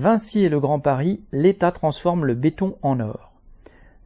[0.00, 3.34] Vinci et le Grand Paris, l'État transforme le béton en or.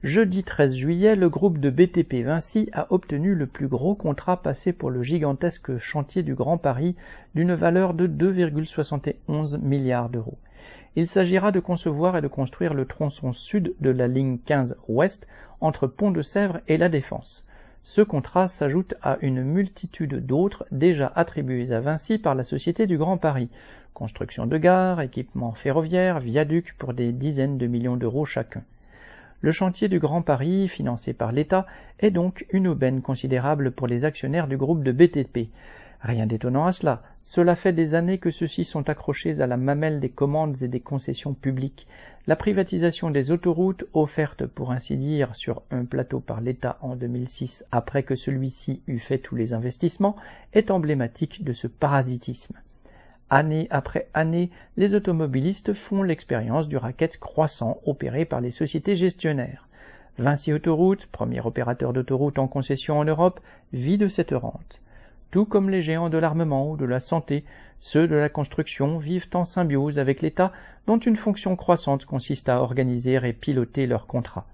[0.03, 4.73] Jeudi 13 juillet, le groupe de BTP Vinci a obtenu le plus gros contrat passé
[4.73, 6.97] pour le gigantesque chantier du Grand Paris
[7.37, 10.39] d'une valeur de 2,71 milliards d'euros.
[10.97, 15.29] Il s'agira de concevoir et de construire le tronçon sud de la ligne 15 ouest
[15.61, 17.47] entre Pont-de-Sèvres et La Défense.
[17.87, 22.97] Ce contrat s'ajoute à une multitude d'autres déjà attribués à Vinci par la Société du
[22.97, 23.51] Grand Paris,
[23.93, 28.63] construction de gares, équipements ferroviaires, viaducs pour des dizaines de millions d'euros chacun.
[29.43, 31.67] Le chantier du Grand Paris, financé par l'État,
[32.01, 35.51] est donc une aubaine considérable pour les actionnaires du groupe de BTP.
[36.01, 39.99] Rien d'étonnant à cela, cela fait des années que ceux-ci sont accrochés à la mamelle
[39.99, 41.87] des commandes et des concessions publiques.
[42.27, 47.65] La privatisation des autoroutes, offerte pour ainsi dire sur un plateau par l'État en 2006
[47.73, 50.17] après que celui-ci eut fait tous les investissements,
[50.53, 52.57] est emblématique de ce parasitisme.
[53.31, 59.67] Année après année, les automobilistes font l'expérience du racket croissant opéré par les sociétés gestionnaires.
[60.19, 63.41] Vinci Autoroutes, premier opérateur d'autoroute en concession en Europe,
[63.73, 64.83] vit de cette rente.
[65.35, 67.43] Tout comme les géants de l'armement ou de la santé,
[67.81, 70.53] ceux de la construction vivent en symbiose avec l'État
[70.87, 74.47] dont une fonction croissante consiste à organiser et piloter leurs contrats.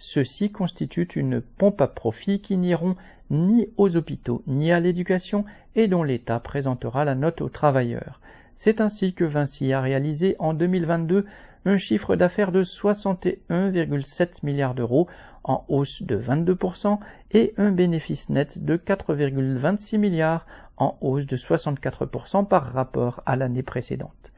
[0.00, 2.96] Ceux-ci constituent une pompe à profit qui n'iront
[3.30, 5.44] ni aux hôpitaux ni à l'éducation
[5.76, 8.18] et dont l'État présentera la note aux travailleurs.
[8.56, 11.26] C'est ainsi que Vinci a réalisé en 2022
[11.66, 15.08] un chiffre d'affaires de 61,7 milliards d'euros
[15.44, 16.98] en hausse de 22%
[17.32, 20.46] et un bénéfice net de 4,26 milliards
[20.76, 24.32] en hausse de 64% par rapport à l'année précédente.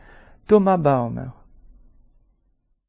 [0.47, 1.31] Thomas Baumer